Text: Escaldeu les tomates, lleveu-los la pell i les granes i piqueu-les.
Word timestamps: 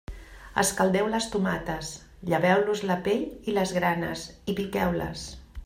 Escaldeu 0.61 1.09
les 1.15 1.27
tomates, 1.35 1.91
lleveu-los 2.33 2.81
la 2.93 2.97
pell 3.09 3.23
i 3.53 3.55
les 3.59 3.77
granes 3.79 4.25
i 4.53 4.57
piqueu-les. 4.63 5.29